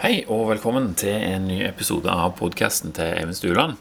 [0.00, 3.76] Hei og velkommen til en ny episode av podkasten til Even Stuland.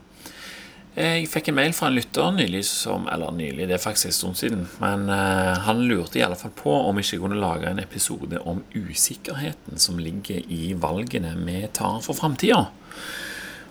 [0.91, 4.17] Jeg fikk en mail fra en lytter nylig som Eller nylig, det er faktisk en
[4.17, 4.65] stund siden.
[4.83, 8.41] Men uh, han lurte i alle fall på om vi ikke kunne lage en episode
[8.43, 12.65] om usikkerheten som ligger i valgene vi tar for framtida.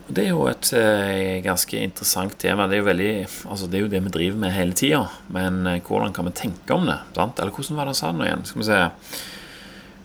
[0.09, 2.70] Det er jo et uh, ganske interessant tema.
[2.72, 3.12] Det er, veldig,
[3.52, 5.04] altså det er jo det vi driver med hele tida.
[5.29, 7.02] Men uh, hvordan kan vi tenke om det?
[7.12, 7.36] Sant?
[7.36, 8.48] Eller hvordan var det han sa nå igjen?
[8.48, 8.80] Skal vi se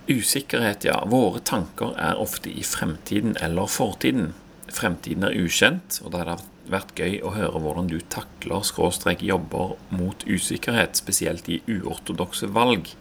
[0.08, 1.00] Usikkerhet, ja.
[1.10, 4.34] Våre tanker er ofte i fremtiden eller fortiden.
[4.70, 9.24] Fremtiden er ukjent, og da hadde det vært gøy å høre hvordan du takler skråstrek
[9.26, 12.92] jobber mot usikkerhet, spesielt i uortodokse valg.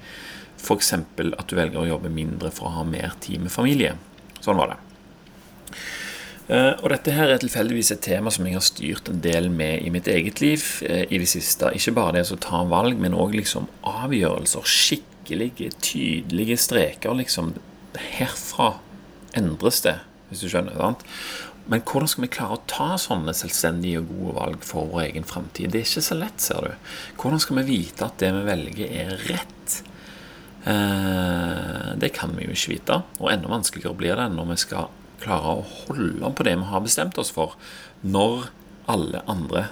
[0.61, 0.93] F.eks.
[0.97, 3.99] at du velger å jobbe mindre for å ha mer tid med familie.
[4.41, 4.81] Sånn var det.
[6.45, 9.81] Uh, og dette her er tilfeldigvis et tema som jeg har styrt en del med
[9.81, 11.73] i mitt eget liv uh, i det siste.
[11.73, 15.05] Ikke bare det å ta valg, men òg liksom avgjørelser.
[15.25, 17.15] Skikkelige, tydelige streker.
[17.15, 17.55] Liksom
[17.97, 18.75] Herfra
[19.35, 20.77] endres det, hvis du skjønner.
[20.77, 21.05] Sant?
[21.67, 25.25] Men hvordan skal vi klare å ta sånne selvstendige og gode valg for vår egen
[25.25, 25.73] framtid?
[25.73, 26.91] Det er ikke så lett, ser du.
[27.23, 29.79] Hvordan skal vi vite at det vi velger, er rett?
[30.69, 33.01] Eh, det kan vi jo ikke vite.
[33.23, 34.93] Og enda vanskeligere blir det når vi skal
[35.25, 37.57] klare å holde på det vi har bestemt oss for,
[38.05, 38.51] når
[38.93, 39.71] alle andre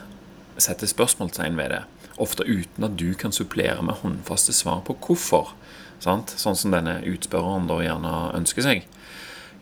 [0.57, 1.83] setter spørsmålstegn ved det.
[2.21, 5.55] Ofte uten at du kan supplere med håndfaste svar på hvorfor.
[6.03, 6.35] Sant?
[6.37, 8.87] Sånn som denne utspørreren da gjerne ønsker seg.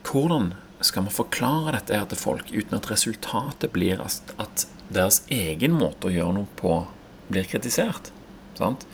[0.07, 5.77] Hvordan skal vi forklare dette her til folk uten at resultatet blir at deres egen
[5.77, 6.81] måte å gjøre noe på
[7.29, 8.11] blir kritisert?
[8.57, 8.87] Sant?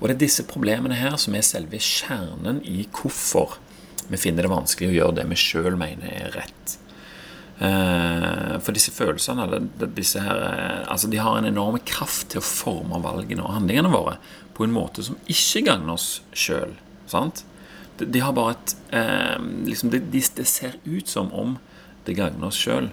[0.00, 3.58] Og det er disse problemene her som er selve kjernen i hvorfor
[4.08, 6.76] vi finner det vanskelig å gjøre det vi sjøl mener er rett.
[7.56, 9.46] Eh, for disse følelsene
[9.96, 13.92] disse her, eh, altså de har en enorm kraft til å forme valgene og handlingene
[13.92, 14.18] våre
[14.56, 16.74] på en måte som ikke gagner oss sjøl.
[17.96, 19.40] De har bare et eh,
[19.70, 21.56] liksom det, det, ser ut som om
[22.04, 22.90] det gagner oss sjøl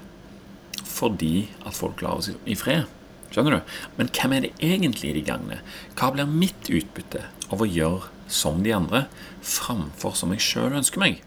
[0.88, 2.88] fordi at folk lar oss i fred.
[3.34, 3.76] Skjønner du?
[3.98, 5.64] Men hvem er det egentlig de gagner?
[5.98, 9.08] Hva blir mitt utbytte av å gjøre som de andre,
[9.44, 11.24] framfor som jeg sjøl ønsker meg?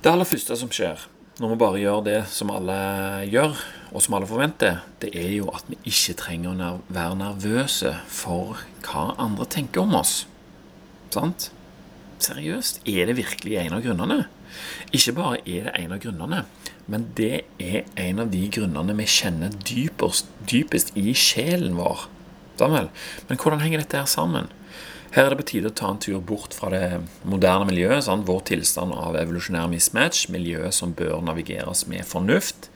[0.00, 1.02] Det aller første som skjer
[1.40, 2.74] når vi bare gjør det som alle
[3.32, 3.54] gjør,
[3.96, 8.60] og som alle forventer, det er jo at vi ikke trenger å være nervøse for
[8.84, 10.26] hva andre tenker om oss.
[11.14, 11.48] Sant?
[12.20, 14.18] Seriøst, er det virkelig en av grunnene?
[14.92, 16.42] Ikke bare er det en av grunnene,
[16.92, 22.04] men det er en av de grunnene vi kjenner dypest, dypest i sjelen vår.
[22.60, 24.52] Men hvordan henger dette her sammen?
[25.10, 28.28] Her er det på tide å ta en tur bort fra det moderne miljøet, sant?
[28.28, 32.68] vår tilstand av evolusjonær mismatch, miljøet som bør navigeres med fornuft,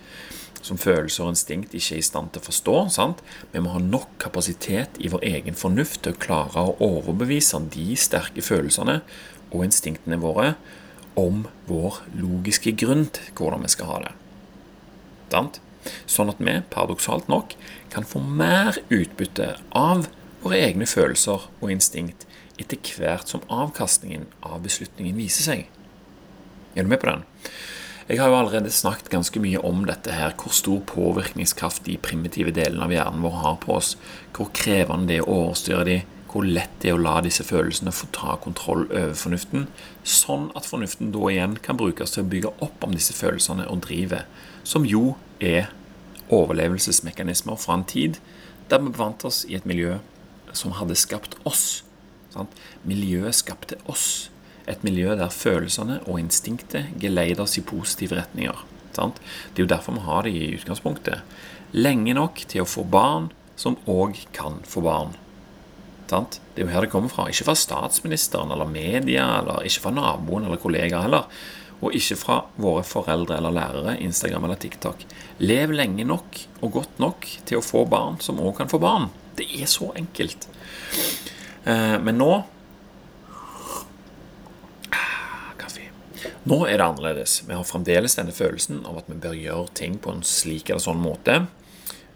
[0.65, 2.75] som følelser og instinkt ikke er i stand til å forstå.
[2.97, 3.23] Sant?
[3.53, 7.94] Vi må ha nok kapasitet i vår egen fornuft til å klare å overbevise de
[8.00, 8.99] sterke følelsene
[9.53, 10.56] og instinktene våre
[11.21, 14.12] om vår logiske grunn til hvordan vi skal ha det.
[15.31, 15.62] Sant?
[16.11, 17.55] Sånn at vi, paradoksalt nok,
[17.94, 20.09] kan få mer utbytte av
[20.44, 22.27] våre egne følelser og instinkt
[22.60, 25.65] etter hvert som avkastningen av beslutningen viser seg.
[26.75, 27.25] Er du med på den?
[28.05, 32.53] Jeg har jo allerede snakket ganske mye om dette her, hvor stor påvirkningskraft de primitive
[32.53, 33.94] delene av hjernen vår har på oss,
[34.37, 35.97] hvor krevende det er å overstyre de,
[36.28, 39.69] hvor lett det er å la disse følelsene få ta kontroll over fornuften,
[40.05, 43.87] sånn at fornuften da igjen kan brukes til å bygge opp om disse følelsene og
[43.87, 44.28] drivet,
[44.69, 45.71] som jo er
[46.34, 48.19] overlevelsesmekanismer fra en tid
[48.69, 49.97] der vi bevant oss i et miljø
[50.57, 51.83] som hadde skapt oss.
[52.35, 52.55] Sant?
[52.87, 54.29] Miljøet skapte oss
[54.71, 58.65] et miljø der følelsene og instinktet geleider oss i positive retninger.
[58.97, 59.19] Sant?
[59.53, 61.21] Det er jo derfor vi har det i utgangspunktet.
[61.75, 65.13] Lenge nok til å få barn som òg kan få barn.
[66.11, 66.39] Sant?
[66.55, 67.27] Det er jo her det kommer fra.
[67.31, 71.29] Ikke fra statsministeren eller media, eller ikke fra naboen eller kollegaer heller.
[71.85, 75.05] Og ikke fra våre foreldre eller lærere, Instagram eller TikTok.
[75.45, 79.11] Lev lenge nok og godt nok til å få barn som òg kan få barn.
[79.37, 80.49] Det er så enkelt.
[81.65, 82.33] Eh, men nå
[86.44, 87.38] Nå er det annerledes.
[87.49, 90.82] Vi har fremdeles denne følelsen av at vi bør gjøre ting på en slik eller
[90.85, 91.38] sånn måte.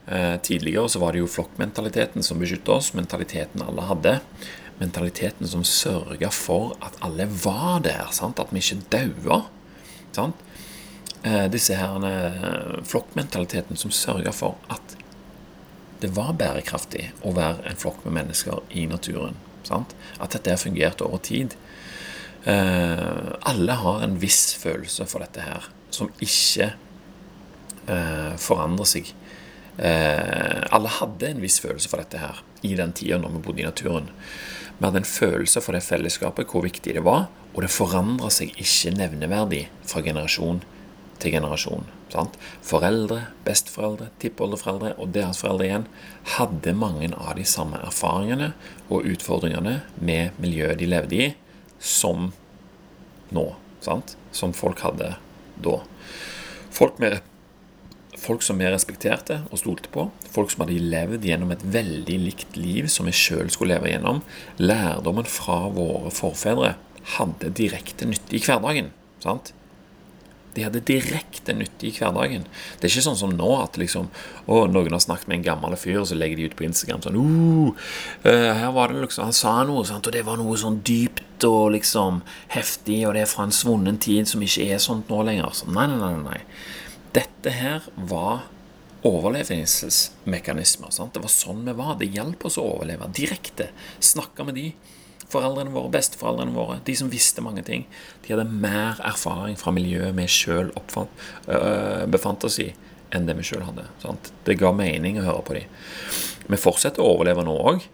[0.04, 4.19] Eh, tidligere så var det jo flokkmentaliteten som beskyttet oss, mentaliteten alle hadde.
[4.82, 8.37] Mentaliteten som sørga for at alle var der, sant?
[8.37, 9.40] at vi ikke daua.
[11.25, 14.98] Eh, disse her flokkmentaliteten som sørga for at
[16.02, 19.38] det var bærekraftig å være en flokk med mennesker i naturen.
[19.66, 19.94] Sant?
[20.22, 21.56] At dette har fungert over tid.
[22.48, 26.70] Eh, alle har en viss følelse for dette her, som ikke
[27.90, 29.10] eh, forandrer seg.
[29.78, 33.64] Eh, alle hadde en viss følelse for dette her i den tida når vi bodde
[33.64, 34.08] i naturen.
[34.78, 38.52] Vi hadde en følelse for det fellesskapet, hvor viktig det var, Og det forandrer seg
[38.60, 40.77] ikke nevneverdig fra generasjon til
[41.26, 41.87] generasjon.
[42.12, 42.37] Sant?
[42.65, 45.87] Foreldre, besteforeldre, tippoldeforeldre og deres foreldre igjen
[46.37, 48.53] hadde mange av de samme erfaringene
[48.88, 51.31] og utfordringene med miljøet de levde i,
[51.79, 52.31] som
[53.35, 53.49] nå.
[53.85, 54.17] Sant?
[54.35, 55.17] Som folk hadde
[55.62, 55.76] da.
[56.75, 57.20] Folk, med,
[58.19, 62.59] folk som vi respekterte og stolte på, folk som hadde levd gjennom et veldig likt
[62.59, 64.23] liv som vi sjøl skulle leve gjennom,
[64.62, 66.76] lærdommen fra våre forfedre
[67.17, 68.93] hadde direkte nytte i hverdagen.
[69.23, 69.53] sant?
[70.58, 72.49] De hadde direkte nytte i hverdagen.
[72.78, 74.10] Det er ikke sånn som nå at liksom,
[74.50, 77.05] å, noen har snakket med en gammel fyr, og så legger de ut på Instagram
[77.05, 80.81] sånn uh, her var det liksom, Han sa noe, sant, og det var noe sånn
[80.87, 85.10] dypt og liksom heftig, og det er fra en svunnen tid som ikke er sånt
[85.12, 85.55] nå lenger.
[85.55, 86.14] Så nei, nei, nei.
[86.26, 86.40] nei.
[87.14, 88.49] Dette her var
[89.06, 90.90] overlevelsesmekanismer.
[90.94, 91.14] Sant?
[91.14, 91.96] Det var sånn vi var.
[92.00, 93.70] Det hjalp oss å overleve direkte.
[94.02, 94.72] Snakka med de
[95.32, 97.86] foreldrene våre, besteforeldrene våre, de som visste mange ting,
[98.25, 102.70] de hadde mer erfaring fra miljøet vi sjøl øh, befant oss i,
[103.14, 103.86] enn det vi sjøl hadde.
[104.02, 104.32] Sant?
[104.46, 105.78] Det ga mening å høre på dem.
[106.48, 107.88] Vi fortsetter å overleve nå òg,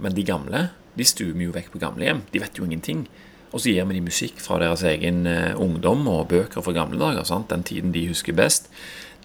[0.00, 0.68] men de gamle
[0.98, 2.24] de stuer jo vekk på gamlehjem.
[2.32, 3.06] De vet jo ingenting.
[3.52, 6.98] Og så gir vi de musikk fra deres egen uh, ungdom og bøker fra gamle
[7.00, 7.24] dager.
[7.28, 7.48] Sant?
[7.52, 8.68] Den tiden de husker best.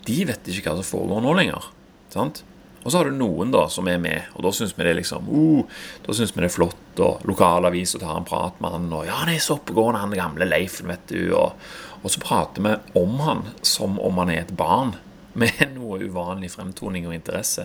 [0.08, 1.72] De vet ikke hva som foregår nå lenger.
[2.14, 2.44] Sant?
[2.84, 5.30] Og så har du noen da som er med, og da syns vi det liksom
[5.32, 8.90] uh, Da synes vi det er flott, og lokalavis og tar en prat med han,
[8.94, 11.56] og ja, det er så oppegående, han gamle Leifen, vet du, og,
[12.02, 14.98] og, så prater vi om han som om han er et barn.
[15.42, 17.64] Med noe uvanlig fremtoning og interesse.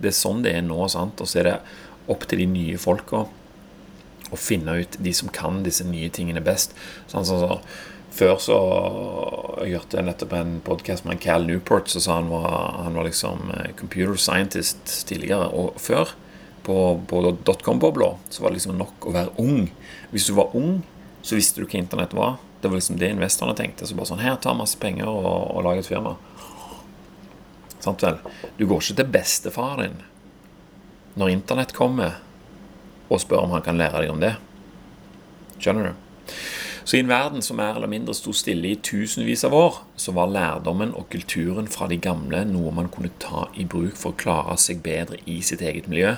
[0.00, 1.20] Det er sånn det er nå, sant.
[1.20, 1.56] Og så er det
[2.08, 3.26] opp til de nye folka
[4.32, 6.72] å finne ut de som kan disse nye tingene best.
[7.10, 7.60] Sånn, sånn, sånn
[8.16, 8.56] før så
[9.66, 13.50] Jeg hørte nettopp en podkast med Cal Newport som sa han var, han var liksom
[13.54, 15.48] eh, computer scientist tidligere.
[15.56, 16.12] Og før,
[16.66, 16.76] på,
[17.08, 19.70] på dotcom-bobla, så var det liksom nok å være ung.
[20.12, 20.82] Hvis du var ung,
[21.24, 22.36] så visste du hva internett var.
[22.60, 23.88] Det var liksom det investorene tenkte.
[23.88, 26.14] Så bare sånn Her, ta masse penger og, og lag et firma.
[27.80, 28.20] Sant vel?
[28.60, 29.98] Du går ikke til bestefar din
[31.16, 32.18] når internett kommer,
[33.08, 34.34] og spør om han kan lære deg om det.
[35.56, 36.34] Skjønner du?
[36.86, 40.12] Så i en verden som mer eller mindre sto stille i tusenvis av år, så
[40.14, 44.18] var lærdommen og kulturen fra de gamle noe man kunne ta i bruk for å
[44.20, 46.14] klare seg bedre i sitt eget miljø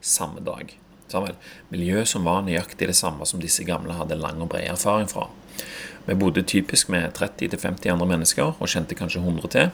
[0.00, 0.72] samme dag.
[1.12, 1.36] Samuel,
[1.68, 5.28] miljø som var nøyaktig det samme som disse gamle hadde lang og bred erfaring fra.
[6.06, 9.68] Vi bodde typisk med 30-50 andre mennesker og kjente kanskje 100 til.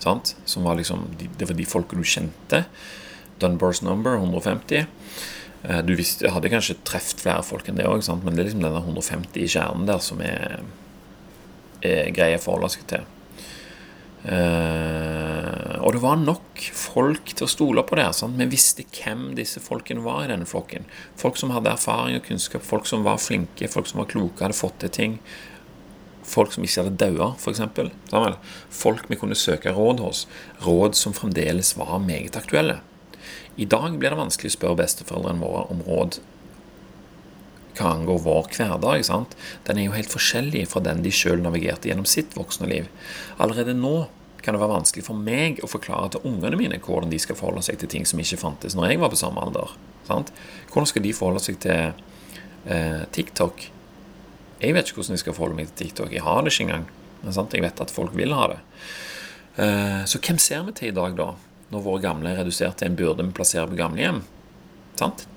[0.00, 0.36] Sant?
[0.48, 2.64] Som var liksom, det var de folka du kjente.
[3.38, 4.88] Dunbars number 150.
[5.64, 8.64] Eh, du visste, hadde kanskje truffet flere folk enn det òg, men det er liksom
[8.66, 10.60] denne 150 i kjernen der som er,
[11.82, 13.06] er greie å forholde seg til.
[14.18, 18.10] Uh, og det var nok folk til å stole på der.
[18.16, 18.36] Sant?
[18.36, 20.88] Vi visste hvem disse folkene var i denne flokken.
[21.16, 24.58] Folk som hadde erfaring og kunnskap, folk som var flinke, folk som var kloke, hadde
[24.58, 25.16] fått til ting.
[26.28, 27.62] Folk som ikke hadde daua, f.eks.
[28.74, 30.26] Folk vi kunne søke råd hos.
[30.66, 32.82] Råd som fremdeles var meget aktuelle.
[33.58, 36.20] I dag blir det vanskelig å spørre besteforeldrene våre om råd
[37.78, 39.04] hva angår vår hverdag.
[39.06, 39.34] sant?
[39.66, 42.88] Den er jo helt forskjellig fra den de sjøl navigerte gjennom sitt voksne liv.
[43.38, 44.08] Allerede nå
[44.42, 47.64] kan det være vanskelig for meg å forklare til ungene mine hvordan de skal forholde
[47.66, 49.74] seg til ting som ikke fantes når jeg var på samme alder.
[50.06, 50.32] sant?
[50.70, 51.90] Hvordan skal de forholde seg til
[52.70, 53.66] eh, TikTok?
[54.62, 56.14] Jeg vet ikke hvordan de skal forholde meg til TikTok.
[56.14, 56.88] Jeg har det ikke engang.
[57.22, 57.54] Men sant?
[57.54, 58.62] Jeg vet at folk vil ha det.
[59.58, 61.32] Eh, så hvem ser vi til i dag, da?
[61.72, 64.22] Når våre gamle er redusert til en byrde vi plasserer på gamlehjem.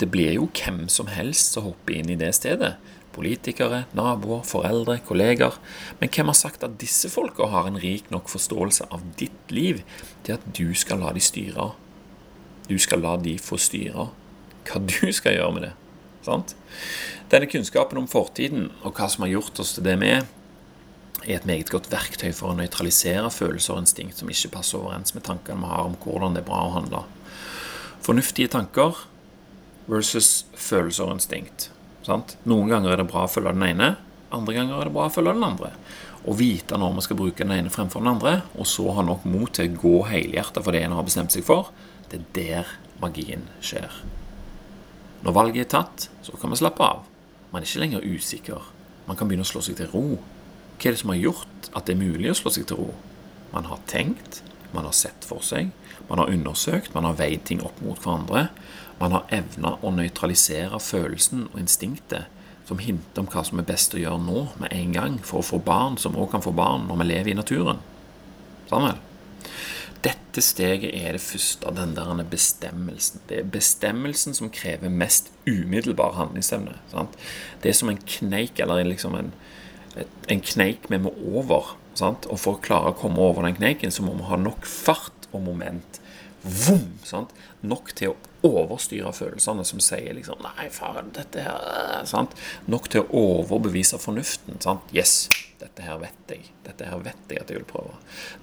[0.02, 2.76] Det blir jo hvem som helst som hopper inn i det stedet.
[3.12, 5.58] Politikere, naboer, foreldre, kolleger.
[6.00, 9.84] Men hvem har sagt at disse folka har en rik nok forståelse av ditt liv
[10.24, 11.72] til at du skal la de styre?
[12.70, 14.10] Du skal la de få styre
[14.66, 15.74] hva du skal gjøre med det.
[16.26, 16.56] Sant?
[17.32, 20.28] Denne kunnskapen om fortiden og hva som har gjort oss til det vi er,
[21.25, 25.13] er et meget godt verktøy for å nøytralisere følelser og instinkt som ikke passer overens
[25.16, 27.04] med tankene vi har om hvordan det er bra å handle.
[28.01, 29.04] Fornuftige tanker
[29.90, 31.70] versus følelser og instinkt.
[32.06, 32.36] Sant?
[32.50, 33.92] Noen ganger er det bra å følge den ene,
[34.32, 35.74] andre ganger er det bra å følge den andre.
[36.22, 39.25] Å vite når vi skal bruke den ene fremfor den andre, og så ha nok
[39.30, 41.72] mot til å gå helhjertet for det en har bestemt seg for,
[42.12, 43.90] det er der magien skjer.
[45.25, 47.04] Når valget er tatt, så kan vi slappe av.
[47.51, 48.70] Man er ikke lenger usikker.
[49.08, 50.06] Man kan begynne å slå seg til ro
[50.82, 52.94] hva er det som har gjort at det er mulig å slå seg til ro?
[53.52, 54.42] Man har tenkt,
[54.74, 55.70] man har sett for seg,
[56.10, 58.48] man har undersøkt, man har veid ting opp mot hverandre.
[59.02, 62.30] Man har evna å nøytralisere følelsen og instinktet
[62.68, 65.46] som hinter om hva som er best å gjøre nå, med en gang, for å
[65.46, 67.82] få barn som òg kan få barn når vi lever i naturen.
[68.70, 69.00] Samuel?
[70.02, 73.22] Dette steget er det første av den der bestemmelsen.
[73.30, 76.78] Det er bestemmelsen som krever mest umiddelbar handlingsevne.
[77.62, 79.34] Det er som en kneik, eller liksom en,
[79.95, 81.75] en kneik vi må over.
[81.98, 82.27] Sant?
[82.31, 85.27] Og for å klare å komme over den kneiken, så må vi ha nok fart
[85.31, 86.00] og moment.
[86.41, 87.33] Vom, sant?
[87.62, 88.17] Nok til å
[88.48, 92.33] overstyre følelsene som sier liksom Nei, faren, dette her sant?
[92.71, 94.57] Nok til å overbevise fornuften.
[94.63, 94.88] Sant?
[94.95, 95.27] Yes,
[95.62, 96.48] dette her vet jeg.
[96.65, 97.93] Dette her vet jeg at jeg vil prøve.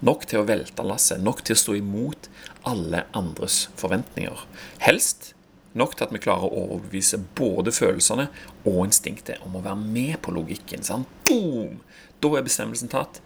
[0.06, 1.24] Nok til å velte lasset.
[1.24, 2.30] Nok til å stå imot
[2.68, 4.46] alle andres forventninger.
[4.84, 5.32] Helst
[5.76, 8.28] nok til at vi klarer å overbevise både følelsene
[8.64, 10.86] og instinktet om å være med på logikken.
[10.86, 11.10] Sant?
[11.28, 11.82] Boom!
[12.22, 13.20] Da er bestemmelsen tatt.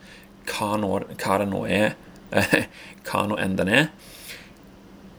[0.50, 1.94] Hva, nå, hva det nå er,
[3.06, 3.86] hva nå enn den er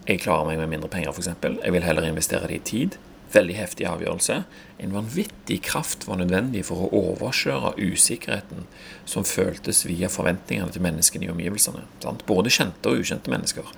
[0.04, 1.32] jeg klarer meg med mindre penger, f.eks.
[1.64, 2.96] Jeg vil heller investere det i tid.
[3.34, 4.42] Veldig heftig avgjørelse.
[4.84, 8.68] En vanvittig kraft var nødvendig for å overkjøre usikkerheten
[9.10, 11.86] som føltes via forventningene til menneskene i omgivelsene.
[12.04, 12.26] Sant?
[12.28, 13.72] Både kjente og ukjente mennesker.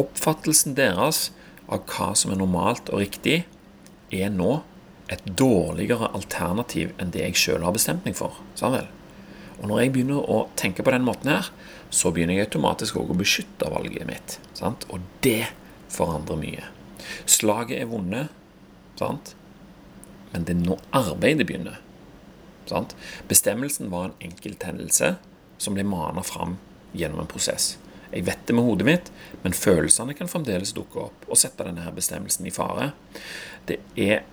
[0.00, 1.28] Oppfattelsen deres
[1.72, 3.44] av hva som er normalt og riktig,
[4.14, 4.60] er nå
[5.12, 8.38] et dårligere alternativ enn det jeg sjøl har bestemt meg for.
[8.58, 8.88] Sammen.
[9.60, 11.50] Og når jeg begynner å tenke på den måten her,
[11.90, 14.38] så begynner jeg automatisk òg å beskytte valget mitt.
[14.58, 14.84] Sant?
[14.92, 15.48] Og det
[15.92, 16.66] forandrer mye.
[17.30, 18.32] Slaget er vunnet,
[18.98, 19.34] sant?
[20.32, 21.78] men det er nå arbeidet begynner.
[22.68, 22.96] Sant?
[23.30, 25.14] Bestemmelsen var en enkelthendelse
[25.62, 26.58] som ble mana fram
[26.96, 27.76] gjennom en prosess.
[28.12, 29.10] Jeg vet det med hodet mitt,
[29.42, 32.92] men følelsene kan fremdeles dukke opp og sette denne her bestemmelsen i fare.
[33.66, 34.24] Det er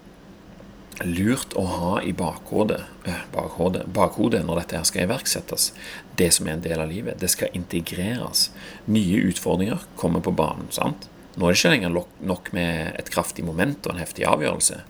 [1.02, 5.72] lurt å ha i bakhodet, øh, bakhodet, bakhodet når dette her skal iverksettes.
[6.16, 7.20] Det som er en del av livet.
[7.20, 8.52] Det skal integreres.
[8.86, 10.70] Nye utfordringer kommer på banen.
[10.72, 11.10] sant?
[11.36, 14.84] Nå er det ikke lenger nok med et kraftig moment og en heftig avgjørelse.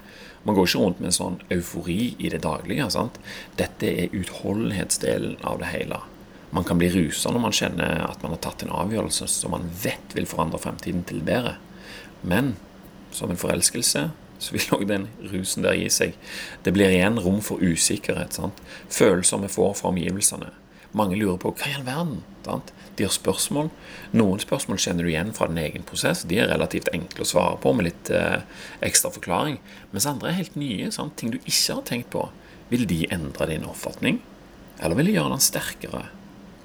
[0.44, 2.90] Man går ikke rundt med en sånn eufori i det daglige.
[2.92, 3.20] sant?
[3.56, 6.02] Dette er utholdenhetsdelen av det hele.
[6.54, 9.66] Man kan bli rusa når man kjenner at man har tatt en avgjørelse som man
[9.84, 11.56] vet vil forandre fremtiden til bedre.
[12.22, 12.56] Men
[13.14, 14.10] som en forelskelse
[14.44, 16.18] så vil òg den rusen der gi seg.
[16.66, 18.36] Det blir igjen rom for usikkerhet.
[18.36, 18.60] sant?
[18.92, 20.52] Følelser vi får fra omgivelsene.
[20.94, 22.20] Mange lurer på hva i all verden?
[22.46, 22.74] Sant?
[22.98, 23.72] De har spørsmål.
[24.14, 26.22] Noen spørsmål kjenner du igjen fra din egen prosess.
[26.30, 28.44] De er relativt enkle å svare på med litt eh,
[28.86, 29.58] ekstra forklaring.
[29.96, 30.92] Mens andre er helt nye.
[30.94, 31.16] Sant?
[31.18, 32.28] Ting du ikke har tenkt på.
[32.70, 34.22] Vil de endre din oppfatning?
[34.84, 36.04] Eller vil de gjøre den sterkere?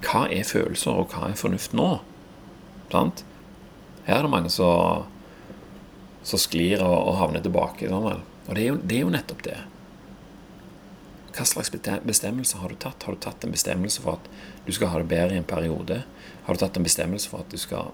[0.05, 1.89] Hva er følelser, og hva er fornuft nå?
[2.91, 3.23] Sant?
[4.05, 5.05] Her er det mange som,
[6.25, 7.89] som sklir og, og havner tilbake.
[7.91, 9.57] Sånn, og det er, jo, det er jo nettopp det.
[11.35, 13.05] Hva slags bestemmelse har du tatt?
[13.05, 14.29] Har du tatt en bestemmelse for at
[14.65, 16.01] du skal ha det bedre i en periode?
[16.47, 17.93] Har du tatt en bestemmelse for at du skal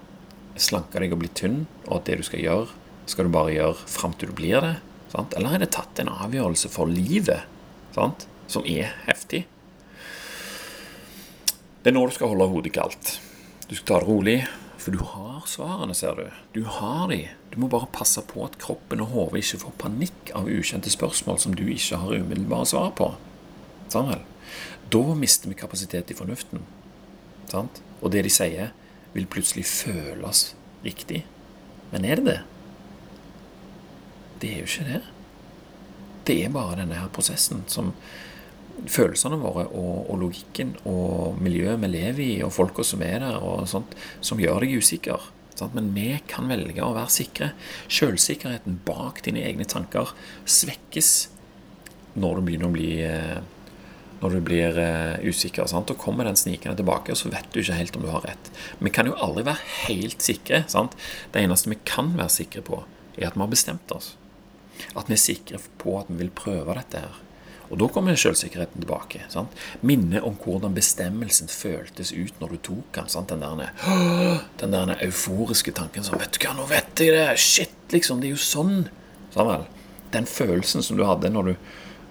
[0.56, 2.70] slanke deg og bli tynn, og at det du skal gjøre,
[3.06, 4.76] skal du bare gjøre fram til du blir det?
[5.12, 5.36] Sant?
[5.36, 7.44] Eller har du tatt en avgjørelse for livet
[7.94, 8.26] sant?
[8.50, 9.44] som er heftig?
[11.86, 13.08] Det er nå du skal holde hodet kaldt.
[13.70, 14.40] Du skal ta det rolig,
[14.82, 16.24] for du har svarene, ser du.
[16.56, 17.20] Du har de.
[17.52, 21.38] Du må bare passe på at kroppen og hodet ikke får panikk av ukjente spørsmål
[21.44, 23.12] som du ikke har umiddelbare svar på.
[23.86, 24.26] Samuel.
[24.90, 26.66] Da mister vi kapasitet i fornuften.
[27.54, 27.78] Sant?
[28.00, 28.74] Og det de sier,
[29.14, 30.44] vil plutselig føles
[30.82, 31.22] riktig.
[31.94, 32.38] Men er det det?
[34.42, 35.04] Det er jo ikke det.
[36.26, 37.94] Det er bare denne her prosessen som
[38.84, 43.40] følelsene våre og, og logikken og miljøet vi lever i, og folka som er der,
[43.40, 45.30] og sånt, som gjør deg usikker.
[45.56, 45.76] Sant?
[45.76, 47.50] Men vi kan velge å være sikre.
[47.88, 50.12] Selvsikkerheten bak dine egne tanker
[50.44, 51.12] svekkes
[52.16, 53.38] når du begynner å bli eh,
[54.20, 55.66] når du blir uh, usikker.
[55.68, 55.90] Sant?
[55.92, 58.48] Og kommer den snikende tilbake, og så vet du ikke helt om du har rett.
[58.80, 60.62] Vi kan jo aldri være helt sikre.
[60.72, 60.96] Sant?
[61.34, 62.80] Det eneste vi kan være sikre på,
[63.16, 64.14] er at vi har bestemt oss.
[64.96, 67.20] At vi er sikre på at vi vil prøve dette her.
[67.66, 69.24] Og da kommer selvsikkerheten tilbake.
[69.32, 69.54] Sant?
[69.86, 73.10] Minnet om hvordan bestemmelsen føltes ut når du tok den.
[73.12, 73.32] Sant?
[73.32, 73.72] Den der,
[74.62, 77.26] den der euforiske tanken som Vet du hva, nå vet jeg det!
[77.42, 78.22] Shit, liksom.
[78.22, 78.86] Det er jo sånn.
[79.34, 79.66] Samuel.
[80.14, 81.56] Den følelsen som du hadde når du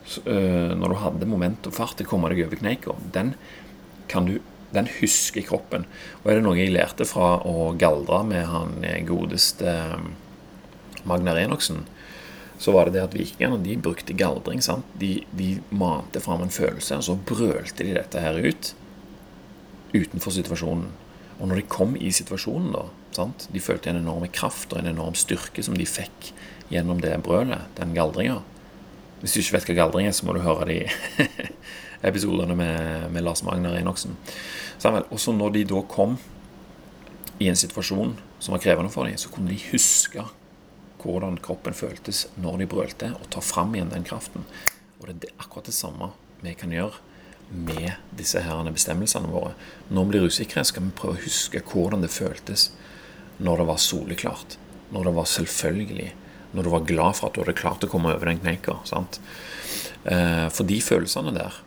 [0.05, 3.33] Eh, når du hadde moment og fart til å komme deg over kneika, den
[4.11, 4.37] kan du
[4.75, 5.85] den husker kroppen.
[6.21, 8.75] Og er det noe jeg lærte fra å galdre med han
[9.07, 10.05] godeste eh,
[11.09, 11.85] Magnar Enoksen,
[12.57, 14.61] så var det det at vikingene de brukte galdring.
[14.63, 14.85] sant?
[14.99, 18.73] De, de mante fram en følelse, og så brølte de dette her ut
[19.95, 20.87] utenfor situasjonen.
[21.39, 22.85] Og når de kom i situasjonen, da
[23.15, 23.47] sant?
[23.51, 26.31] De følte en enorm kraft og en enorm styrke som de fikk
[26.71, 28.41] gjennom det brølet, den galdringa.
[29.21, 30.79] Hvis du ikke vet hva galdring er, så må du høre de
[32.09, 34.15] episodene med, med Lars Magnar Enoksen.
[34.85, 36.17] Og så når de da kom
[37.39, 40.23] i en situasjon som var krevende for dem, så kunne de huske
[41.05, 44.45] hvordan kroppen føltes når de brølte, og ta fram igjen den kraften.
[44.99, 47.03] Og det er akkurat det samme vi kan gjøre
[47.49, 49.53] med disse herrene bestemmelsene våre.
[49.89, 52.71] Når vi blir usikre, skal vi prøve å huske hvordan det føltes
[53.37, 54.57] når det var soleklart.
[54.95, 56.09] Når det var selvfølgelig.
[56.55, 58.77] Når du var glad for at du hadde klart å komme over den kneika.
[60.05, 61.57] Eh, for de følelsene der,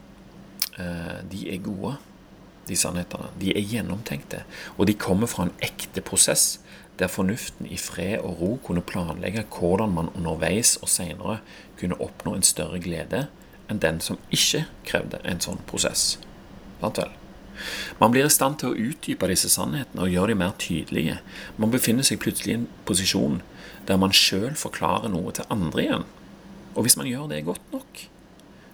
[0.78, 1.96] eh, de er gode,
[2.68, 3.30] de sannhetene.
[3.38, 4.42] De er gjennomtenkte.
[4.78, 6.58] Og de kommer fra en ekte prosess
[6.98, 11.38] der fornuften i fred og ro kunne planlegge hvordan man underveis og seinere
[11.78, 13.26] kunne oppnå en større glede
[13.70, 16.16] enn den som ikke krevde en sånn prosess.
[16.80, 17.12] Sant vel?
[17.98, 21.18] Man blir i stand til å utdype disse sannhetene og gjøre dem mer tydelige.
[21.58, 23.40] Man befinner seg plutselig i en posisjon
[23.88, 26.06] der man sjøl forklarer noe til andre igjen.
[26.76, 28.04] Og hvis man gjør det godt nok,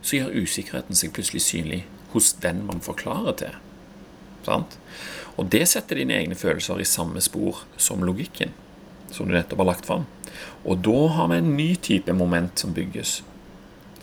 [0.05, 3.55] så gjør usikkerheten seg plutselig synlig hos den man forklarer til.
[4.45, 4.79] Sant?
[5.35, 8.53] Og det setter dine egne følelser i samme spor som logikken,
[9.11, 10.07] som du nettopp har lagt fram.
[10.65, 13.23] Og da har vi en ny type moment som bygges.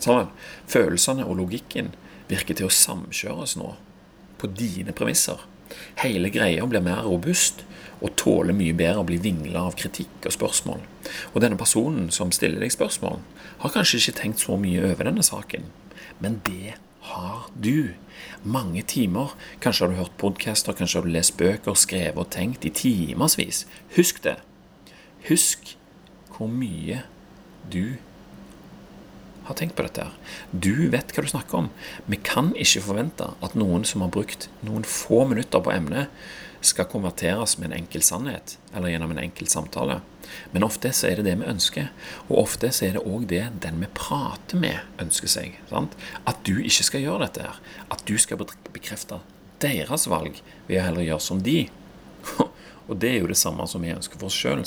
[0.02, 0.30] Sånn,
[0.66, 1.92] følelsene og logikken
[2.30, 3.74] virker til å samkjøres nå,
[4.40, 5.40] på dine premisser.
[6.02, 7.62] Hele greia blir mer robust
[8.02, 10.80] og tåler mye bedre å bli vingla av kritikk og spørsmål.
[11.32, 13.20] Og denne personen som stiller deg spørsmål,
[13.62, 15.68] har kanskje ikke tenkt så mye over denne saken,
[16.22, 16.74] men det
[17.12, 17.94] har du.
[18.42, 19.34] Mange timer.
[19.62, 23.64] Kanskje har du hørt podcaster, kanskje har du lest bøker, skrevet og tenkt i timevis.
[23.96, 24.38] Husk det.
[25.28, 25.76] Husk
[26.32, 27.04] hvor mye
[27.70, 27.98] du
[29.46, 30.06] har tenkt på dette.
[30.06, 30.12] her.
[30.52, 31.70] Du vet hva du snakker om.
[32.06, 36.10] Vi kan ikke forvente at noen som har brukt noen få minutter på emnet,
[36.62, 40.00] skal konverteres med en enkel sannhet eller gjennom en enkel samtale.
[40.54, 41.90] Men ofte så er det det vi ønsker,
[42.28, 45.58] og ofte så er det òg det den vi prater med, ønsker seg.
[45.68, 45.96] Sant?
[46.28, 47.60] At du ikke skal gjøre dette her.
[47.92, 48.40] At du skal
[48.72, 49.20] bekrefte
[49.62, 51.66] deres valg ved å heller gjøre som de.
[52.88, 54.62] Og det er jo det samme som vi ønsker for oss sjøl.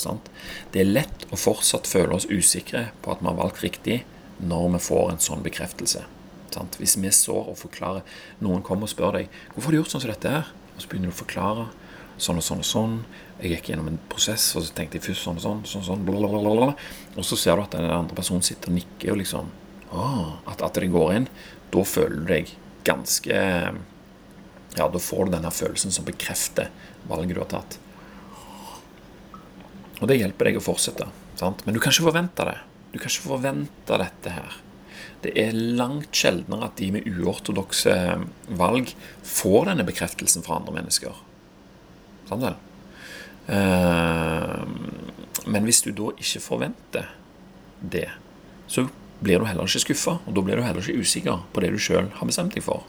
[0.72, 4.02] Det er lett å fortsatt føle oss usikre på at vi har valgt riktig,
[4.36, 6.04] når vi får en sånn bekreftelse.
[6.52, 6.78] Sant?
[6.80, 8.04] Hvis vi sår og forklarer
[8.44, 10.88] Noen kommer og spør deg hvorfor har du gjort sånn som dette her, og så
[10.90, 11.66] begynner du å forklare
[12.22, 12.96] sånn og sånn og sånn.
[13.40, 16.04] Jeg gikk gjennom en prosess, og så tenkte jeg først sånn og sånn, sånn, sånn
[16.06, 16.70] blablabla.
[17.16, 19.50] Og så ser du at den andre personen sitter og nikker, og liksom
[19.92, 20.06] å,
[20.48, 21.28] at, at det går inn.
[21.74, 22.54] Da føler du deg
[22.86, 23.42] ganske
[24.76, 26.68] Ja, da får du denne følelsen som bekrefter
[27.08, 27.78] valget du har tatt.
[30.02, 31.06] Og det hjelper deg å fortsette.
[31.40, 31.64] Sant?
[31.64, 32.58] Men du kan ikke forvente det.
[32.92, 34.58] Du kan ikke forvente dette her.
[35.24, 37.94] Det er langt sjeldnere at de med uortodokse
[38.60, 38.92] valg
[39.24, 41.16] får denne bekreftelsen fra andre mennesker.
[42.28, 42.56] Sant vel?
[43.46, 44.62] Eh,
[45.46, 47.10] men hvis du da ikke forventer
[47.80, 48.08] det,
[48.66, 48.88] så
[49.20, 51.78] blir du heller ikke skuffa, og da blir du heller ikke usikker på det du
[51.80, 52.84] sjøl har bestemt deg for.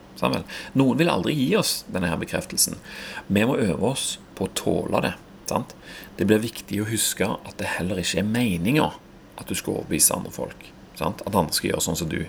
[0.76, 2.80] Noen vil aldri gi oss denne her bekreftelsen.
[3.28, 5.14] Vi må øve oss på å tåle det.
[5.48, 5.76] Sant?
[6.18, 8.90] Det blir viktig å huske at det heller ikke er meninga
[9.38, 10.66] at du skal overbevise andre folk.
[10.98, 11.22] Sant?
[11.30, 12.26] At andre skal gjøre sånn som du.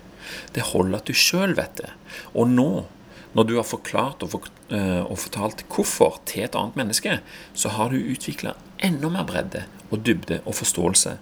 [0.55, 1.91] Det holder at du sjøl vet det.
[2.37, 2.69] Og nå,
[3.37, 7.19] når du har forklart uh, og, fortalt hvorfor til et annet menneske,
[7.55, 11.17] så har du utvikla enda mer bredde og dybde og forståelse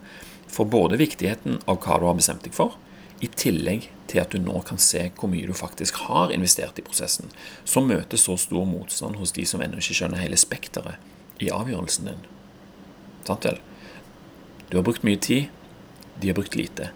[0.51, 2.77] for både viktigheten av hva du har bestemt deg for,
[3.25, 6.85] i tillegg til at du nå kan se hvor mye du faktisk har investert i
[6.85, 7.31] prosessen,
[7.65, 12.11] som møter så stor motstand hos de som ennå ikke skjønner hele spekteret i avgjørelsen
[12.11, 12.23] din.
[13.27, 13.59] Sant vel?
[14.71, 15.49] Du har brukt mye tid,
[16.21, 16.91] de har brukt lite.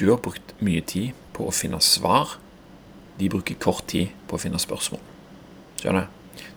[0.00, 2.36] Du har brukt mye tid på å finne svar.
[3.18, 5.02] De bruker kort tid på å finne spørsmål.
[5.80, 6.08] Skjønner?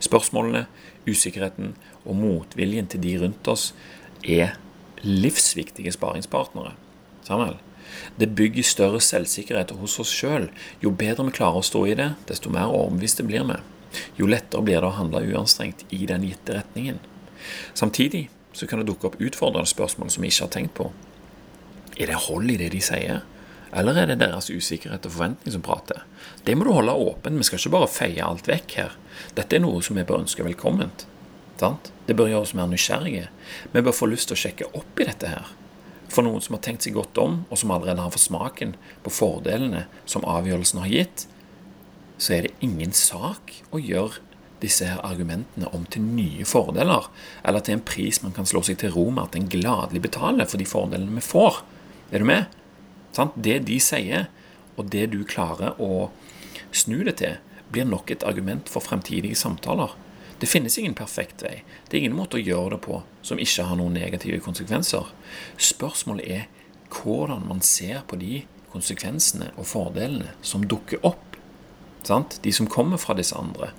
[0.01, 0.67] Spørsmålene,
[1.09, 1.73] usikkerheten
[2.05, 3.71] og motviljen til de rundt oss
[4.21, 4.55] er
[5.01, 6.75] livsviktige sparingspartnere.
[7.25, 7.57] Samuel?
[8.19, 10.47] Det bygger større selvsikkerhet hos oss sjøl.
[10.83, 13.57] Jo bedre vi klarer å stå i det, desto mer overbeviste blir vi.
[14.19, 17.01] Jo lettere blir det å handle uanstrengt i den gitte retningen.
[17.73, 20.91] Samtidig så kan det dukke opp utfordrende spørsmål som vi ikke har tenkt på,
[21.97, 23.21] er det hold i det de sier?
[23.71, 26.03] Eller er det deres usikkerhet og forventning som prater?
[26.43, 27.39] Det må du holde åpen.
[27.39, 28.97] Vi skal ikke bare feie alt vekk her.
[29.37, 31.05] Dette er noe som vi bør ønske velkomment.
[31.61, 33.27] Det bør gjøre oss mer nysgjerrige.
[33.71, 35.51] Vi bør få lyst til å sjekke opp i dette her.
[36.11, 38.73] For noen som har tenkt seg godt om, og som allerede har fått smaken
[39.05, 41.27] på fordelene som avgjørelsen har gitt,
[42.17, 44.19] så er det ingen sak å gjøre
[44.61, 47.07] disse her argumentene om til nye fordeler,
[47.45, 50.49] eller til en pris man kan slå seg til ro med at en gladelig betaler
[50.49, 51.61] for de fordelene vi får.
[52.11, 52.60] Er du med?
[53.15, 54.29] Det de sier,
[54.77, 56.09] og det du klarer å
[56.71, 57.37] snu det til,
[57.71, 59.93] blir nok et argument for fremtidige samtaler.
[60.41, 61.61] Det finnes ingen perfekt vei.
[61.87, 65.11] Det er ingen måte å gjøre det på som ikke har noen negative konsekvenser.
[65.61, 66.47] Spørsmålet er
[66.91, 71.37] hvordan man ser på de konsekvensene og fordelene som dukker opp.
[72.07, 72.39] Sant?
[72.41, 73.69] De som kommer fra disse andre,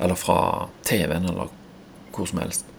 [0.00, 1.52] eller fra TV-en, eller
[2.14, 2.69] hvor som helst.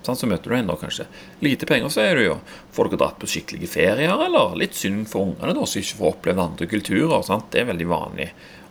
[0.00, 1.04] Sånn, så møter du en da kanskje.
[1.44, 2.38] Lite penger, så er du jo.
[2.72, 6.14] Får dere dratt på skikkelige ferier, eller litt synd for ungene, da, som ikke får
[6.14, 7.20] opplevd andre kulturer.
[7.26, 7.50] Sant?
[7.52, 8.30] Det er veldig vanlig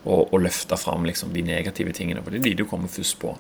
[0.10, 2.24] å, å løfte fram liksom, de negative tingene.
[2.26, 3.36] For det er de du kommer først på.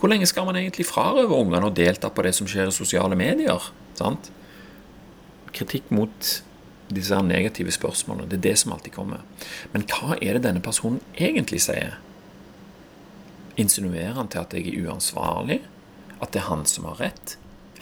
[0.00, 3.18] Hvor lenge skal man egentlig frarøve ungene å delta på det som skjer i sosiale
[3.18, 3.70] medier?
[3.98, 4.32] Sant?
[5.54, 6.34] Kritikk mot
[6.90, 8.26] disse negative spørsmålene.
[8.30, 9.22] Det er det som alltid kommer.
[9.74, 12.00] Men hva er det denne personen egentlig sier?
[13.60, 15.60] Insinuerer han til at jeg er uansvarlig?
[16.20, 17.36] At det er han som har rett?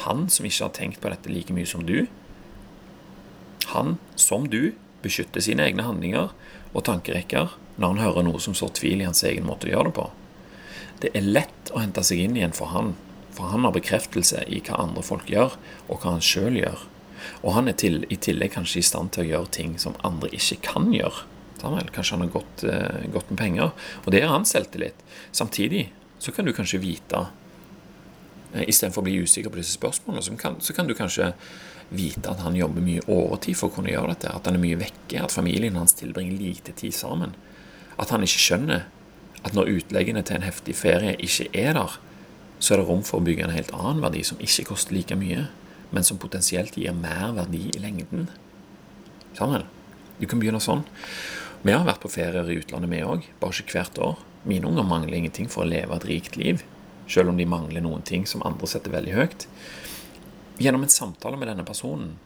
[0.04, 2.06] Han som ikke har tenkt på dette like mye som du?
[3.74, 6.32] Han, som du, beskytter sine egne handlinger
[6.72, 9.90] og tankerekker når han hører noe som sår tvil i hans egen måte å gjøre
[9.90, 10.06] det på.
[11.02, 12.94] Det er lett å hente seg inn igjen for han,
[13.34, 15.54] for han har bekreftelse i hva andre folk gjør,
[15.86, 16.86] og hva han sjøl gjør.
[17.42, 20.30] Og han er til, i tillegg kanskje i stand til å gjøre ting som andre
[20.34, 21.26] ikke kan gjøre.
[21.58, 23.72] Kanskje han har gått, eh, gått med penger,
[24.04, 24.98] og det er han selvtillit.
[25.30, 27.26] Samtidig så kan du kanskje vite,
[28.54, 31.32] istedenfor å bli usikker på disse spørsmålene, så kan, så kan du kanskje
[31.88, 34.32] vite at han jobber mye overtid for å kunne gjøre dette.
[34.32, 37.34] At han er mye vekke, at familien hans tilbringer lite tid sammen.
[38.00, 38.86] At han ikke skjønner
[39.46, 41.96] at når utleggene til en heftig ferie ikke er der,
[42.58, 45.16] så er det rom for å bygge en helt annen verdi som ikke koster like
[45.18, 45.46] mye,
[45.94, 48.26] men som potensielt gir mer verdi i lengden.
[49.38, 49.64] Sammen.
[50.18, 50.82] Du kan begynne sånn.
[51.62, 53.28] Vi har vært på ferier i utlandet, vi òg.
[53.40, 54.18] Bare ikke hvert år.
[54.48, 56.62] Mine unger mangler ingenting for å leve et rikt liv,
[57.08, 59.46] selv om de mangler noen ting som andre setter veldig høyt.
[60.58, 62.16] Gjennom en samtale med denne personen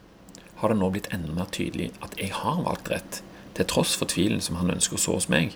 [0.61, 3.21] har det nå blitt enda mer tydelig at jeg har valgt rett,
[3.53, 5.53] til tross for tvilen som han ønsker å så hos meg.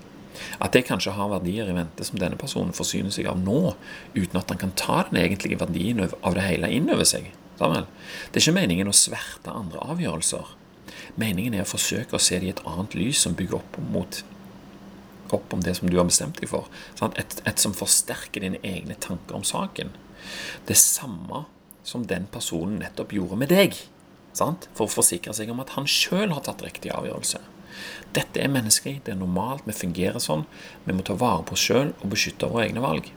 [0.61, 3.73] At jeg kanskje har verdier i vente som denne personen forsyner seg av nå,
[4.13, 7.31] uten at han kan ta den egentlige verdien av det hele inn over seg.
[7.57, 10.53] Det er ikke meningen å sverte andre avgjørelser.
[11.17, 14.21] Meningen er å forsøke å se det i et annet lys som bygger opp, mot,
[15.35, 16.69] opp om det som du har bestemt deg for.
[17.07, 19.93] Et, et som forsterker dine egne tanker om saken.
[20.67, 21.45] Det samme
[21.87, 23.77] som den personen nettopp gjorde med deg.
[24.37, 24.67] Sant?
[24.77, 27.41] For å forsikre seg om at han sjøl har tatt riktig avgjørelse.
[28.15, 30.45] Dette er menneskelig, det er normalt, vi fungerer sånn.
[30.85, 33.09] Vi må ta vare på oss sjøl og beskytte våre egne valg.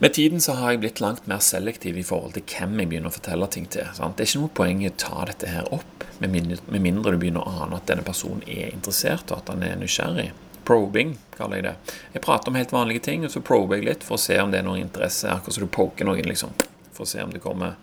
[0.00, 3.10] Med tiden så har jeg blitt langt mer selektiv i forhold til hvem jeg begynner
[3.10, 3.88] å fortelle ting til.
[3.96, 4.14] Sant?
[4.14, 7.42] Det er ikke noe poeng i å ta dette her opp, med mindre, du begynner
[7.42, 10.28] å ane at denne personen er interessert, og at han er nysgjerrig.
[10.68, 11.96] Probing, kaller jeg det.
[12.14, 14.52] Jeg prater om helt vanlige ting, og så prober jeg litt for å se om
[14.54, 15.30] det er noen interesse.
[15.32, 16.54] Akkurat som du poker noen, liksom
[16.92, 17.74] for å se om det kommer,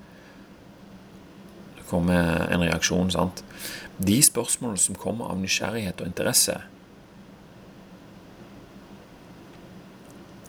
[1.76, 3.12] det kommer en reaksjon.
[3.12, 3.44] sant?
[3.98, 6.62] De spørsmålene som kommer av nysgjerrighet og interesse,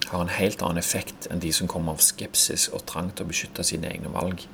[0.09, 3.31] har en helt annen effekt enn de som kommer av skepsis og trang til å
[3.31, 4.47] beskytte sine egne valg.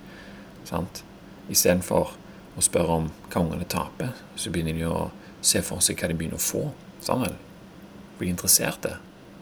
[0.64, 1.02] sant?
[1.50, 2.14] Istedenfor
[2.56, 5.10] å spørre om hva ungene taper, så begynner de å
[5.42, 6.70] se for seg hva de begynner å få.
[7.02, 7.34] Sammen.
[8.18, 8.96] Bli interesserte.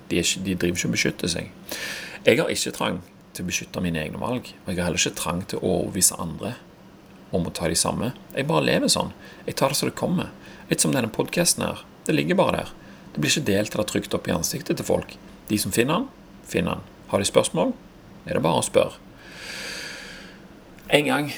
[0.09, 1.51] De, ikke, de driver ikke og beskytter seg.
[2.25, 3.03] Jeg har ikke trang
[3.37, 4.49] til å beskytte mine egne valg.
[4.65, 6.55] Og jeg har heller ikke trang til å overbevise andre
[7.37, 8.13] om å ta de samme.
[8.35, 9.13] Jeg bare lever sånn.
[9.47, 10.33] Jeg tar det som det kommer.
[10.71, 11.85] Litt som denne podkasten her.
[12.07, 12.73] Det ligger bare der.
[13.13, 15.15] Det blir ikke delt eller trykt opp i ansiktet til folk.
[15.51, 16.09] De som finner den,
[16.47, 16.99] finner den.
[17.11, 17.75] Har de spørsmål,
[18.27, 18.99] er det bare å spørre.
[20.91, 21.31] En gang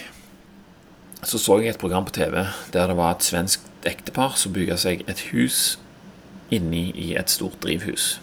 [1.22, 2.40] så så jeg et program på TV
[2.74, 5.78] der det var et svensk ektepar som bygde seg et hus
[6.52, 8.16] inni i et stort drivhus.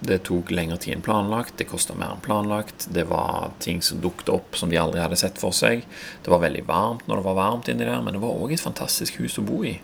[0.00, 2.86] Det tok lengre tid enn planlagt, det kosta mer enn planlagt.
[2.94, 5.82] Det var ting som dukket opp som de aldri hadde sett for seg.
[6.24, 8.64] Det var veldig varmt når det var varmt inni der, men det var òg et
[8.64, 9.74] fantastisk hus å bo i.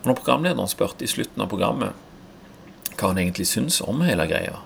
[0.00, 1.96] Og når programlederen spurte i slutten av programmet
[3.04, 4.62] hva han egentlig syns om hele greia,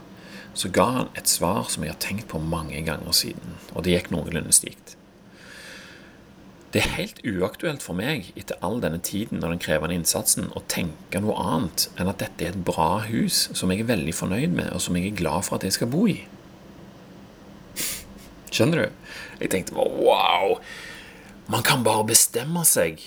[0.54, 3.96] så ga han et svar som jeg har tenkt på mange ganger siden, og det
[3.96, 4.94] gikk noenlunde stikt.
[6.70, 10.60] Det er helt uaktuelt for meg etter all denne tiden og den krevende innsatsen å
[10.68, 14.52] tenke noe annet enn at dette er et bra hus som jeg er veldig fornøyd
[14.52, 16.18] med, og som jeg er glad for at jeg skal bo i.
[18.52, 19.16] Skjønner du?
[19.40, 20.58] Jeg tenkte bare wow!
[21.48, 23.00] Man kan bare bestemme seg.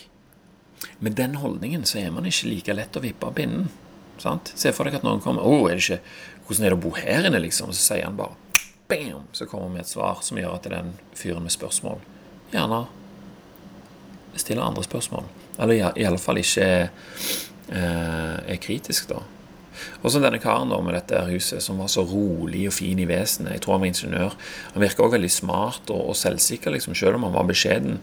[0.98, 3.70] Med den holdningen så er man ikke like lett å vippe av pinnen.
[4.22, 4.54] Sant?
[4.56, 6.02] Se for deg at noen kommer oh, er det ikke,
[6.46, 7.74] 'Hvordan er det å bo her inne?' liksom.
[7.74, 8.38] Så sier han bare
[8.92, 9.28] bam!
[9.34, 12.02] Så kommer han med et svar som gjør at den fyren med spørsmål
[12.52, 12.86] gjerne
[14.36, 15.24] stiller andre spørsmål.
[15.60, 19.22] Eller i, alle fall ikke eh, er kritisk, da.
[20.02, 23.08] Og så denne karen da med dette huset som var så rolig og fin i
[23.10, 23.56] vesenet.
[23.56, 24.36] Jeg tror han var ingeniør.
[24.76, 28.00] Han virka òg veldig smart og, og selvsikker, liksom, selv om han var beskjeden.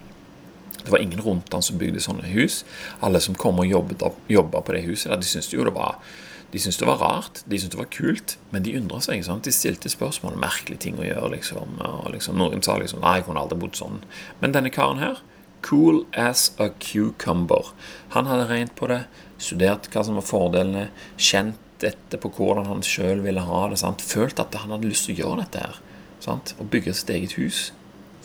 [0.88, 2.62] Det var ingen rundt han som bygde sånne hus.
[3.04, 6.00] Alle som kom og jobba på det huset, de syntes jo det var
[6.48, 9.20] de syntes det var rart, de syntes det var kult, men de undra seg.
[9.26, 9.44] Sant?
[9.44, 11.34] De stilte spørsmål, merkelige ting å gjøre.
[11.36, 14.00] liksom, og liksom, Noen sa liksom 'Nei, jeg kunne aldri bodd sånn'.
[14.40, 15.20] Men denne karen her
[15.60, 17.74] Cool as a cucumber.
[18.14, 19.06] Han hadde regnet på det,
[19.38, 23.78] studert hva som var fordelene, kjent etter på hvordan han sjøl ville ha det.
[23.78, 24.00] Sant?
[24.00, 25.80] Følt at han hadde lyst til å gjøre dette her.
[26.20, 26.54] Sant?
[26.58, 27.72] Å bygge sitt eget hus.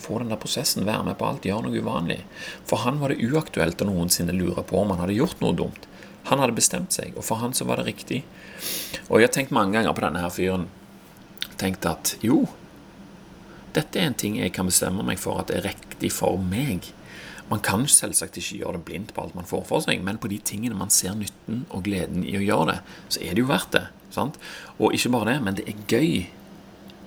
[0.03, 2.19] Få den der prosessen, være med på alt, gjøre noe uvanlig.
[2.67, 5.87] For han var det uaktuelt å noensinne lure på om han hadde gjort noe dumt.
[6.29, 8.23] Han hadde bestemt seg, og for han så var det riktig.
[9.09, 10.67] Og jeg har tenkt mange ganger på denne her fyren.
[11.59, 12.45] Tenkt at jo,
[13.75, 16.91] dette er en ting jeg kan bestemme meg for at er riktig for meg.
[17.49, 20.31] Man kan selvsagt ikke gjøre det blindt på alt man får for seg, men på
[20.31, 22.77] de tingene man ser nytten og gleden i å gjøre det,
[23.15, 23.83] så er det jo verdt det.
[24.13, 24.39] Sant?
[24.79, 26.13] Og ikke bare det, men det er gøy.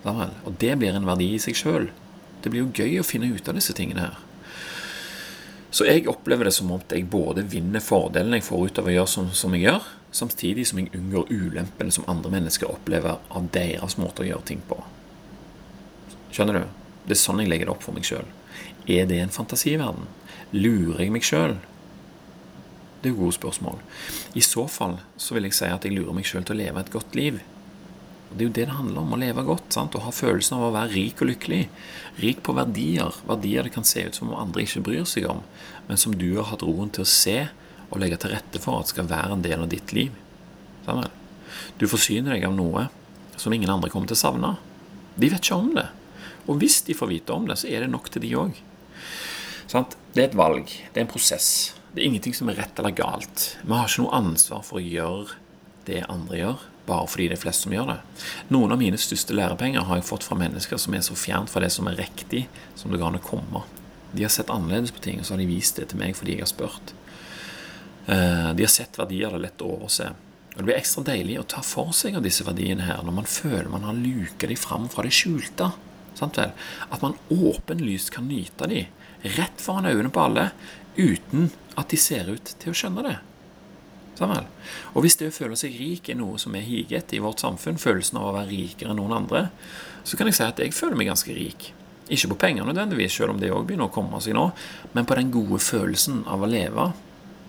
[0.07, 1.89] Og det blir en verdi i seg sjøl.
[2.47, 4.19] Det blir jo gøy å finne ut av disse tingene her.
[5.75, 8.93] Så jeg opplever det som om jeg både vinner fordelen jeg får ut av å
[8.95, 13.49] gjøre som, som jeg gjør, samtidig som jeg unngår ulempene som andre mennesker opplever av
[13.51, 14.79] deres måte å gjøre ting på.
[16.31, 16.69] Skjønner du?
[17.03, 18.31] Det er sånn jeg legger det opp for meg sjøl.
[18.87, 20.07] Er det en fantasiverden?
[20.55, 21.59] Lurer jeg meg sjøl?
[23.03, 23.83] Det er jo gode spørsmål.
[24.39, 26.87] I så fall så vil jeg si at jeg lurer meg sjøl til å leve
[26.87, 27.43] et godt liv.
[28.31, 29.71] Det er jo det det handler om, å leve godt.
[29.73, 29.95] sant?
[29.95, 31.61] Å ha følelsen av å være rik og lykkelig.
[32.23, 33.15] Rik på verdier.
[33.29, 35.45] Verdier det kan se ut som om andre ikke bryr seg om,
[35.87, 37.39] men som du har hatt roen til å se
[37.87, 40.15] og legge til rette for at skal være en del av ditt liv.
[40.85, 41.09] Sammen.
[41.79, 42.89] Du forsyner deg av noe
[43.39, 44.57] som ingen andre kommer til å savne.
[45.15, 45.87] De vet ikke om det.
[46.51, 48.63] Og hvis de får vite om det, så er det nok til de òg.
[49.71, 50.67] Det er et valg.
[50.67, 51.75] Det er en prosess.
[51.95, 53.53] Det er ingenting som er rett eller galt.
[53.63, 55.39] Vi har ikke noe ansvar for å gjøre
[55.87, 57.97] det andre gjør bare fordi det er flest som gjør det.
[58.55, 61.63] Noen av mine største lærepenger har jeg fått fra mennesker som er så fjernt fra
[61.65, 62.47] det som er riktig
[62.79, 63.65] som det går an å komme.
[64.13, 66.39] De har sett annerledes på ting, og så har de vist det til meg fordi
[66.39, 66.95] jeg har spurt.
[68.07, 70.13] Eh, de har sett verdier det er lett å overse.
[70.55, 73.29] Og Det blir ekstra deilig å ta for seg av disse verdiene her når man
[73.29, 75.73] føler man har luka de fram fra det skjulte.
[76.17, 76.55] Sant vel?
[76.89, 78.87] At man åpenlyst kan nyte de
[79.37, 80.51] rett foran øynene på alle
[80.97, 83.17] uten at de ser ut til å skjønne det.
[84.17, 84.47] Sammen.
[84.95, 87.81] Og hvis det å føle seg rik er noe som er higet i vårt samfunn,
[87.81, 89.49] følelsen av å være rikere enn noen andre,
[90.07, 91.73] så kan jeg si at jeg føler meg ganske rik.
[92.09, 94.47] Ikke på penger nødvendigvis, selv om det òg begynner å komme seg nå,
[94.95, 96.93] men på den gode følelsen av å leve.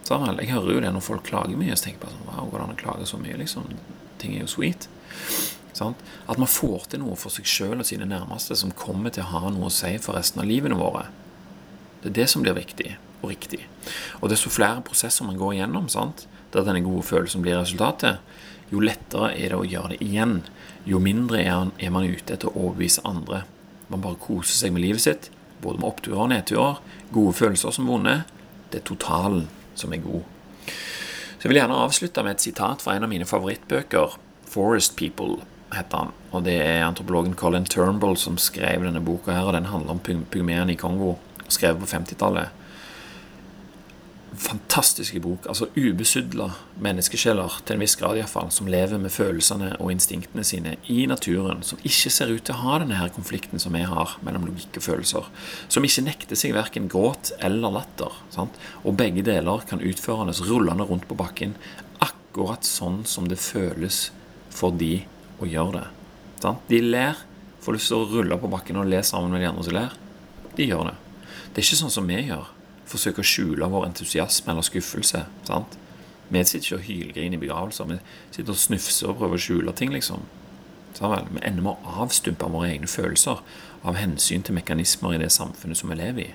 [0.07, 0.39] Sammen.
[0.39, 2.99] Jeg hører jo det når folk klager mye, så tenker jeg bare sånn Wow, går
[3.01, 3.67] det så mye, liksom?
[4.21, 4.87] Ting er jo sweet.
[5.77, 5.99] Sant?
[6.25, 9.31] At man får til noe for seg sjøl og sine nærmeste som kommer til å
[9.33, 11.05] ha noe å si for resten av livene våre.
[12.01, 13.61] Det er det som blir viktig og riktig.
[14.21, 16.25] Og desto flere prosesser man går igjennom, sant?
[16.53, 18.21] Der denne gode følelsen blir resultatet,
[18.71, 20.41] jo lettere er det å gjøre det igjen.
[20.87, 23.43] Jo mindre er man ute etter å overbevise andre.
[23.87, 25.29] Man bare koser seg med livet sitt,
[25.63, 26.81] både med oppturer og nedturer,
[27.15, 28.21] gode følelser som vonde.
[28.71, 30.25] Det er totalen som er god.
[31.37, 35.43] Så Jeg vil gjerne avslutte med et sitat fra en av mine favorittbøker, 'Forest People'.
[35.73, 39.31] heter han, og Det er antropologen Colin Turnbull som skrev denne boka.
[39.31, 41.17] her, og Den handler om pygmeene i Kongo,
[41.49, 42.49] skrevet på 50-tallet
[44.35, 45.47] fantastiske bok.
[45.47, 46.49] altså Ubesudla
[46.81, 51.63] menneskesjeler, til en viss grad iallfall, som lever med følelsene og instinktene sine i naturen.
[51.63, 54.79] Som ikke ser ut til å ha denne her konflikten som vi har mellom logikk
[54.79, 55.29] og følelser.
[55.69, 58.19] Som ikke nekter seg verken gråt eller latter.
[58.33, 58.57] Sant?
[58.83, 61.55] Og begge deler kan utføres rullende rundt på bakken
[62.03, 64.09] akkurat sånn som det føles
[64.53, 64.99] for de
[65.41, 65.87] å gjøre det.
[66.43, 66.67] Sant?
[66.69, 67.17] De ler,
[67.63, 69.97] får lyst til å rulle på bakken og le sammen med de andre som ler.
[70.57, 70.99] De gjør det.
[71.47, 72.53] Det er ikke sånn som vi gjør
[72.87, 75.25] forsøke å skjule vår entusiasme eller skuffelse.
[75.47, 75.77] sant?
[76.29, 77.85] Vi sitter ikke og hylgriner i begravelser.
[77.85, 77.99] Vi
[78.31, 80.25] sitter og snufser og prøver å skjule ting, liksom.
[80.97, 81.29] Sammen.
[81.31, 83.39] Vi ender med å avstumpe våre egne følelser
[83.83, 86.33] av hensyn til mekanismer i det samfunnet som vi lever i.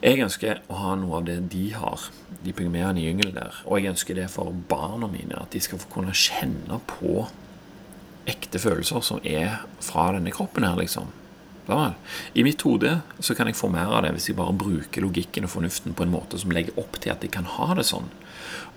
[0.00, 2.06] Jeg ønsker å ha noe av det de har,
[2.40, 3.58] de pygmeene i gyngelen der.
[3.66, 7.26] Og jeg ønsker det for barna mine, at de skal få kunne kjenne på
[8.30, 11.12] ekte følelser som er fra denne kroppen her, liksom.
[11.70, 11.94] Vel,
[12.34, 15.46] I mitt hode så kan jeg få mer av det hvis jeg bare bruker logikken
[15.46, 18.10] og fornuften på en måte som legger opp til at jeg kan ha det sånn.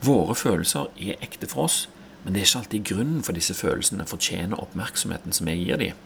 [0.05, 1.87] Våre følelser er ekte for oss,
[2.23, 6.03] men det er ikke alltid grunnen for disse følelsene fortjener oppmerksomheten som jeg gir dem.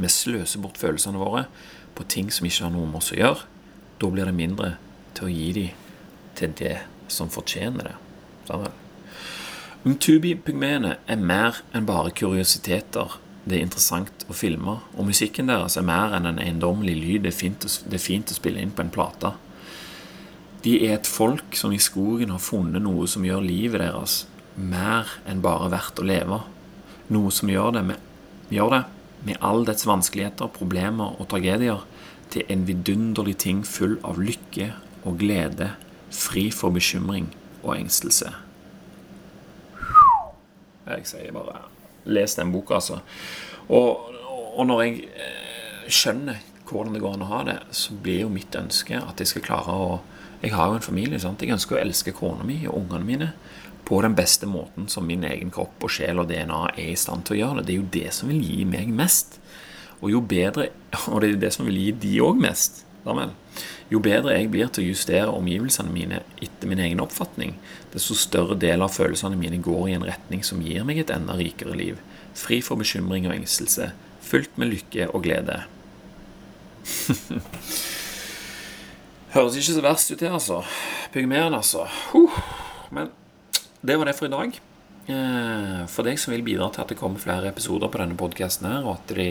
[0.00, 1.46] Vi sløser bort følelsene våre
[1.98, 3.46] på ting som ikke har noe med oss å gjøre.
[4.00, 4.74] Da blir det mindre
[5.18, 5.88] til å gi dem
[6.38, 6.76] til det
[7.10, 8.70] som fortjener det.
[9.84, 13.18] Umtubi-pygmeene er mer enn bare kuriositeter
[13.50, 17.32] det er interessant å filme, og musikken deres er mer enn en eiendommelig lyd det
[17.32, 19.34] er, fint å, det er fint å spille inn på en plate.
[20.64, 24.24] De er et folk som i skogen har funnet noe som gjør livet deres
[24.60, 26.42] mer enn bare verdt å leve.
[27.10, 28.04] Noe som gjør det med,
[28.52, 28.82] gjør det,
[29.26, 31.82] med all dets vanskeligheter, problemer og tragedier,
[32.30, 34.70] til en vidunderlig ting full av lykke
[35.08, 35.72] og glede,
[36.14, 37.32] fri for bekymring
[37.64, 38.30] og engstelse.
[40.90, 41.64] Jeg sier bare
[42.04, 43.00] lest den boka, altså.
[43.68, 44.14] Og,
[44.56, 48.32] og, når jeg eh, skjønner hvordan det går an å ha det, så blir jo
[48.32, 50.00] mitt ønske at jeg skal klare å
[50.40, 51.18] Jeg har jo en familie.
[51.20, 51.42] sant?
[51.42, 53.26] Jeg ønsker å elske kona mi og ungene mine
[53.84, 57.26] på den beste måten som min egen kropp og sjel og DNA er i stand
[57.26, 57.66] til å gjøre det.
[57.66, 59.36] Det er jo det som vil gi meg mest.
[60.00, 60.70] Og jo bedre
[61.12, 62.86] Og det er jo det som vil gi de òg mest.
[63.04, 63.32] Vel.
[63.90, 67.56] Jo bedre jeg blir til å justere omgivelsene mine etter min egen oppfatning,
[67.94, 71.34] desto større del av følelsene mine går i en retning som gir meg et enda
[71.38, 71.98] rikere liv.
[72.38, 73.90] Fri for bekymring og engstelse.
[74.22, 75.62] Fylt med lykke og glede.
[79.34, 80.60] Høres ikke så verst ut, det, altså.
[81.14, 81.86] Pygmeen, altså.
[82.12, 82.38] Huh.
[82.90, 83.10] men
[83.80, 84.60] det var det for i dag.
[85.10, 88.68] Eh, for deg som vil bidra til at det kommer flere episoder på denne podkasten,
[88.84, 89.28] og at de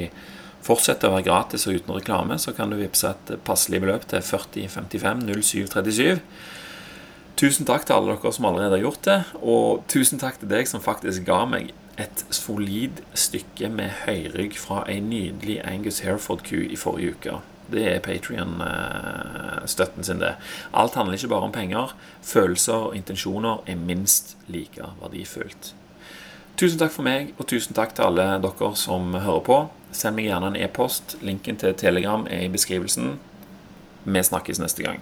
[0.66, 4.24] fortsetter å være gratis og uten reklame, så kan du vippse et passelig beløp til
[4.26, 6.24] 4055 0737.
[7.40, 10.68] Tusen takk til alle dere som allerede har gjort det, og tusen takk til deg
[10.68, 16.80] som faktisk ga meg et solid stykke med høyrygg fra ei nydelig Angus Hereford-ku i
[16.80, 17.40] forrige uke.
[17.70, 20.36] Det er Patrion-støtten sin, det.
[20.74, 21.94] Alt handler ikke bare om penger.
[22.26, 25.74] Følelser og intensjoner er minst like verdifullt.
[26.60, 29.60] Tusen takk for meg, og tusen takk til alle dere som hører på.
[29.92, 31.18] Send meg gjerne en e-post.
[31.22, 33.18] Linken til Telegram er i beskrivelsen.
[34.06, 35.02] Vi snakkes neste gang.